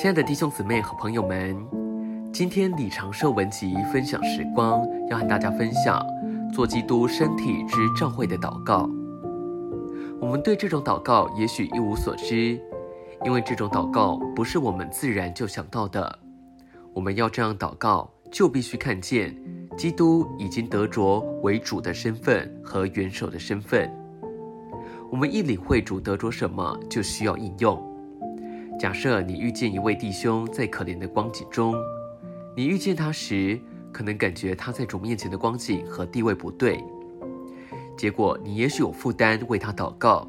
[0.00, 1.54] 亲爱的弟兄姊妹和朋友们，
[2.32, 4.80] 今天李长寿文集分享时光，
[5.10, 6.02] 要和大家分享
[6.54, 8.88] 做基督身体之召会的祷告。
[10.18, 12.58] 我们对这种祷告也许一无所知，
[13.26, 16.18] 因为这种祷告不是我们自然就想到的。
[16.94, 19.36] 我们要这样祷告，就必须看见
[19.76, 23.92] 基督已经得着为主的身份和元首的身份。
[25.10, 27.89] 我们一领会主得着什么，就需要应用。
[28.80, 31.74] 假设你遇见一位弟兄在可怜的光景中，
[32.56, 33.60] 你遇见他时，
[33.92, 36.82] 可能感觉他在主面前的光景和地位不对，
[37.94, 40.26] 结果你也许有负担为他祷告。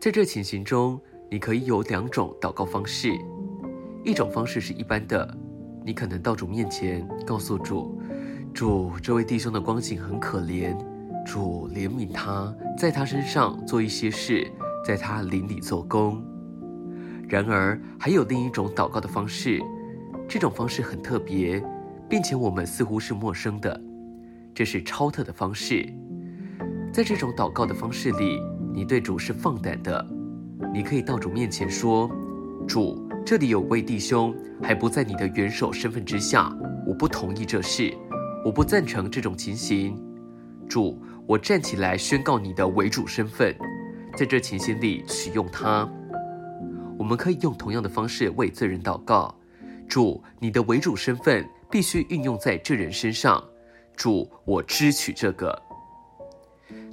[0.00, 0.98] 在这情形中，
[1.30, 3.12] 你可以有两种祷告方式，
[4.02, 5.36] 一种方式是一般的，
[5.84, 8.00] 你可能到主面前告诉主
[8.54, 10.74] ：“主，这位弟兄的光景很可怜，
[11.26, 14.50] 主怜悯他，在他身上做一些事，
[14.82, 16.24] 在他邻里做工。”
[17.28, 19.60] 然而，还有另一种祷告的方式，
[20.26, 21.62] 这种方式很特别，
[22.08, 23.78] 并且我们似乎是陌生的。
[24.54, 25.86] 这是超特的方式。
[26.90, 28.40] 在这种祷告的方式里，
[28.72, 30.04] 你对主是放胆的，
[30.72, 32.10] 你可以到主面前说
[32.66, 36.50] ：“主，这里有位弟兄还不在你的元首身份之下，
[36.86, 37.94] 我不同意这事，
[38.42, 39.94] 我不赞成这种情形。
[40.66, 43.54] 主，我站起来宣告你的为主身份，
[44.16, 45.86] 在这情形里取用他。”
[46.98, 49.32] 我们可以用同样的方式为罪人祷告：
[49.88, 53.42] 主，你的为主身份必须运用在这人身上。
[53.96, 55.56] 主，我支取这个。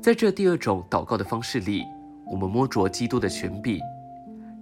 [0.01, 1.83] 在这第二种祷告的方式里，
[2.25, 3.79] 我们摸着基督的权柄。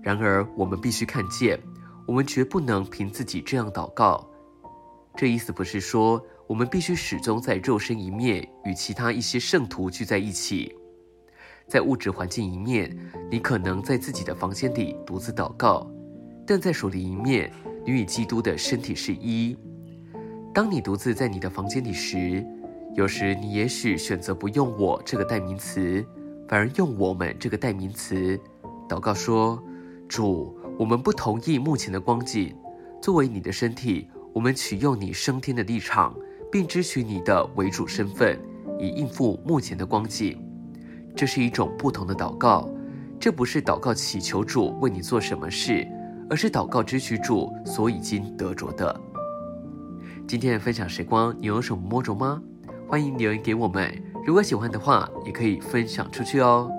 [0.01, 1.59] 然而，我们必须看见，
[2.07, 4.25] 我们绝不能凭自己这样祷告。
[5.15, 10.73] 这意思不是说我们必须始终在肉身一面与其他一些圣徒聚在一起。
[11.67, 12.95] 在物质环境一面，
[13.31, 15.87] 你可能在自己的房间里独自祷告；
[16.45, 17.51] 但在属灵一面，
[17.85, 19.57] 你与基督的身体是一。
[20.53, 22.45] 当你独自在你的房间里时，
[22.95, 26.05] 有时你也许选择不用“我”这个代名词，
[26.47, 28.39] 反而用“我们”这个代名词，
[28.87, 29.59] 祷告说
[30.07, 32.55] ：“主，我们不同意目前的光景。
[33.01, 36.15] 作为你的身体，我们取用你升天的立场，
[36.51, 38.39] 并支取你的为主身份，
[38.79, 40.39] 以应付目前的光景。”
[41.15, 42.67] 这是一种不同的祷告，
[43.19, 45.87] 这不是祷告祈求主为你做什么事，
[46.29, 48.99] 而是祷告支取主所已经得着的。
[50.27, 52.41] 今天的分享时光，你有什么摸着吗？
[52.87, 53.93] 欢迎留言给我们，
[54.25, 56.71] 如果喜欢的话，也可以分享出去哦。